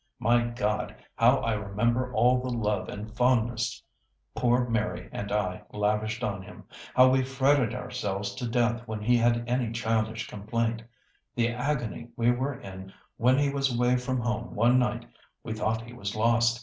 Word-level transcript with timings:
My 0.17 0.45
God! 0.47 0.95
how 1.15 1.37
I 1.41 1.53
remember 1.53 2.11
all 2.11 2.41
the 2.41 2.49
love 2.49 2.89
and 2.89 3.15
fondness 3.15 3.83
poor 4.33 4.67
Mary 4.67 5.07
and 5.11 5.31
I 5.31 5.61
lavished 5.71 6.23
on 6.23 6.41
him—how 6.41 7.09
we 7.11 7.21
fretted 7.21 7.75
ourselves 7.75 8.33
to 8.33 8.47
death 8.49 8.81
when 8.87 9.01
he 9.01 9.15
had 9.15 9.47
any 9.47 9.71
childish 9.71 10.25
complaint—the 10.25 11.49
agony 11.49 12.09
we 12.15 12.31
were 12.31 12.59
in 12.59 12.91
when 13.17 13.37
he 13.37 13.51
was 13.51 13.75
away 13.75 13.95
from 13.95 14.19
home 14.21 14.55
one 14.55 14.79
night, 14.79 15.05
we 15.43 15.53
thought 15.53 15.83
he 15.85 15.93
was 15.93 16.15
lost. 16.15 16.59